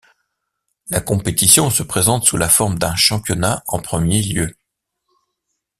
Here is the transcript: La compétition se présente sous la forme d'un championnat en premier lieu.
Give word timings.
La 0.89 0.99
compétition 0.99 1.69
se 1.69 1.83
présente 1.83 2.23
sous 2.23 2.35
la 2.35 2.49
forme 2.49 2.79
d'un 2.79 2.95
championnat 2.95 3.61
en 3.67 3.79
premier 3.79 4.23
lieu. 4.23 4.55